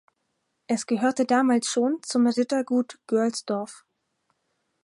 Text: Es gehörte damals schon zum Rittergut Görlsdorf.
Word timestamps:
Es 0.65 0.87
gehörte 0.87 1.25
damals 1.27 1.67
schon 1.67 1.99
zum 2.01 2.25
Rittergut 2.25 2.97
Görlsdorf. 3.05 3.85